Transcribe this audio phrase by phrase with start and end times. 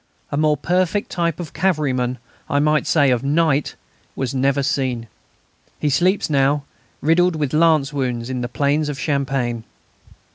[0.31, 2.17] A more perfect type of cavalryman
[2.49, 3.75] I might say, of knight
[4.15, 5.07] was never seen.
[5.79, 6.63] He sleeps now,
[7.01, 9.63] riddled with lance wounds, in the plains of Champagne.